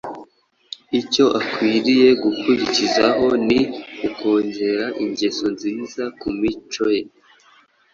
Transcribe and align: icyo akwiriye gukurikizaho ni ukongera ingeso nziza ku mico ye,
icyo 0.99 1.25
akwiriye 1.39 2.09
gukurikizaho 2.23 3.27
ni 3.47 3.59
ukongera 4.07 4.85
ingeso 5.03 5.45
nziza 5.55 6.03
ku 6.19 6.27
mico 6.39 6.85
ye, 6.95 7.03